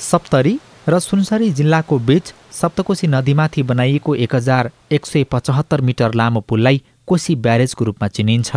[0.00, 6.40] सप्तरी र सुनसरी जिल्लाको बीच सप्तकोशी नदीमाथि बनाइएको एक हजार एक सय पचहत्तर मिटर लामो
[6.40, 8.56] पुललाई कोशी ब्यारेजको रूपमा चिनिन्छ।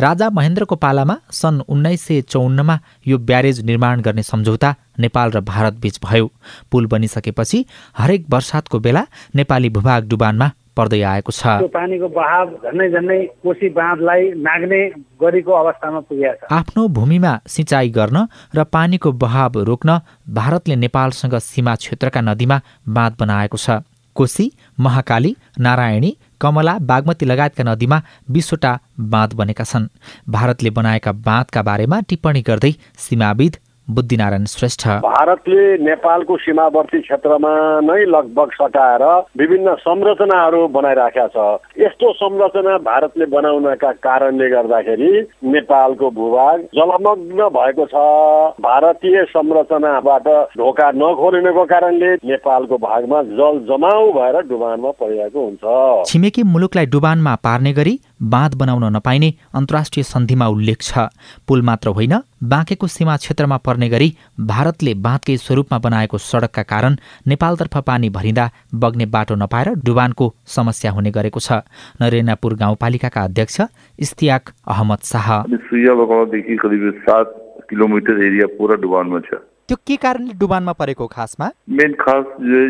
[0.00, 5.74] राजा महेन्द्रको पालामा सन् उन्नाइस सय चौन्नमा यो ब्यारेज निर्माण गर्ने सम्झौता नेपाल र भारत
[5.74, 6.30] बीच भयो।
[6.70, 7.64] पुल बनिसकेपछि
[7.98, 14.22] हरेक वर्षातको बेला नेपाली भूभाग डुबानमा पर्दै आएको छ। पानीको बहाव झन्डै झन्डै कोशी बाँधलाई
[14.40, 14.80] नाग्ने
[15.20, 19.98] गरेको अवस्थामा पुगेको छ। आफ्नो भूमिमा सिँचाइ गर्न र पानीको बहाव रोक्न
[20.28, 23.82] भारतले नेपालसँग सीमा क्षेत्रका नदीमा बाँध बनाएको छ।
[24.16, 24.46] कोशी
[24.80, 26.10] महाकाली नारायणी
[26.40, 27.98] कमला बागमती लगायतका नदीमा
[28.30, 28.72] बिसवटा
[29.12, 29.88] बाँध बनेका छन्।
[30.28, 33.56] भारतले बनाएका बाँधका बारेमा टिप्पणी गर्दै सीमाविद
[33.94, 39.04] बुद्धिनारायण श्रेष्ठ। भारतले नेपालको सीमावर्ती क्षेत्रमा नै लगभग सटाएर
[39.38, 45.10] विभिन्न संरचनाहरू बनाइराखेका छ। यस्तो संरचना भारतले बनाउनका कारणले गर्दाखेरि
[45.52, 47.94] नेपालको भूभाग जलमग्न भएको छ।
[48.62, 56.86] भारतीय संरचनाबाट ढोका नखोलिनुको कारणले नेपालको भागमा जल जमाउ भएर डुबानमा परिरहेको हुन्छ। छिमेकी मुलुकलाई
[56.86, 60.98] डुबानमा पार्ने गरी बाँध बनाउन नपाइने अन्तर्राष्ट्रिय सन्धिमा उल्लेख छ।
[61.48, 64.08] पुल मात्र होइन बाँकेको सीमा क्षेत्रमा पर्ने गरी
[64.40, 66.96] भारतले बाँधकै स्वरूपमा बनाएको सडकका कारण
[67.28, 71.62] नेपालतर्फ पानी भरिँदा बग्ने बाटो नपाएर डुबानको समस्या हुने गरेको छ।
[72.00, 73.60] नरेनापुर गाउँपालिकाका अध्यक्ष
[73.98, 77.38] इस्तियाक अहमद शाह। करिब सात
[77.70, 79.34] किलोमिटर एरिया पुरा डुबानमा छ।
[79.68, 81.46] त्यो के कारणले डुबानमा परेको खासमा?
[81.70, 82.24] मेन खास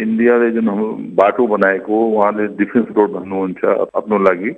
[0.00, 0.68] इन्डियाले जुन
[1.16, 3.64] बाटो बनाएको उहाँले डिफेन्स रोड भन्नुहुन्छ
[3.96, 4.50] आफ्नो लागि।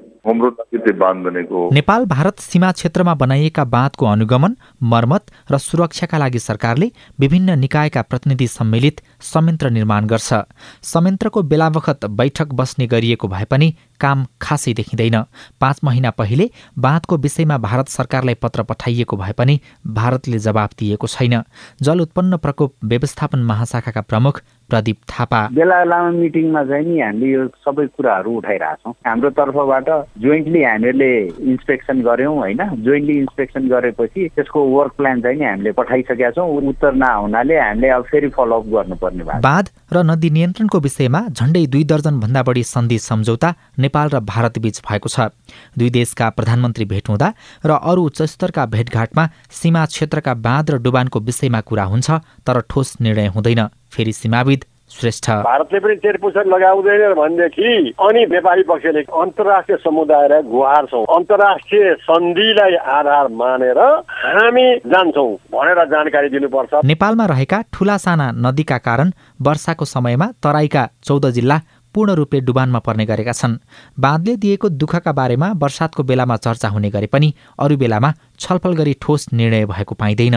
[1.73, 8.47] नेपाल भारत सीमा क्षेत्रमा बनाइएका बाँधको अनुगमन मर्मत र सुरक्षाका लागि सरकारले विभिन्न निकायका प्रतिनिधि
[8.49, 10.35] सम्मिलित संयन्त्र निर्माण गर्छ।
[10.83, 15.23] संयन्त्रको बेलाबखत बैठक बस्ने गरिएको भए पनि काम खासै देखिँदैन।
[15.61, 21.43] पाँच महिना पहिले बाँधको विषयमा भारत सरकारलाई पत्र पठाइएको भए पनि भारतले जवाब दिएको छैन।
[21.83, 27.47] जल उत्पन्न प्रकोप व्यवस्थापन महाशाखाका प्रमुख प्रदीप थापा। बेला लामो मिटिङमा चाहिँ नि हामीले यो
[27.65, 29.89] सबै कुराहरू उठाइरहेछौँ हाम्रो तर्फबाट
[30.23, 31.11] जोइन्टली हामीहरूले
[31.51, 32.61] इन्सपेक्सन गऱ्यौँ होइन?
[32.83, 38.03] जोइन्टली इन्सपेक्सन गरेपछि त्यसको वर्क प्लान चाहिँ नि हामीले पठाइसकेका छौँ। उत्तर नहुनाले हामीले अब
[38.11, 42.99] फेरि फलोअप गर्नुपर्ने भयो बाँध र नदी नियन्त्रणको विषयमा झण्डै दुई दर्जन भन्दा बढी सन्धि
[42.99, 45.31] सम्झौता नेपाल र भारत बीच भएको छ।
[45.79, 47.33] दुई देशका प्रधानमन्त्री भेट हुँदा
[47.65, 52.11] र अरू उच्च स्तरका भेटघाटमा सीमा क्षेत्रका बाँध र डुबानको विषयमा कुरा हुन्छ
[52.47, 59.01] तर ठोस निर्णय हुँदैन। फेरि सीमाविद श्रेष्ठ। भारतले पनि तेरपुसर लगाउँदैन भनेदेखि अनि व्यापारी पक्षले
[59.23, 63.79] अन्तर्राष्ट्रिय समुदायलाई गुहार्छौँ अन्तर्राष्ट्रिय सन्धिलाई आधार मानेर
[64.25, 69.11] हामी जान्छौँ भनेर जानकारी दिनुपर्छ। नेपालमा रहेका ठुला साना नदीका कारण
[69.43, 71.61] वर्षाको समयमा तराईका चौध जिल्ला
[71.95, 73.59] पूर्ण रूपले डुबानमा पर्ने गरेका छन्।
[73.99, 79.27] बाँधले दिएको दुःखका बारेमा वर्षातको बेलामा चर्चा हुने गरे पनि अरू बेलामा छलफल गरी ठोस
[79.33, 80.37] निर्णय भएको पाइँदैन।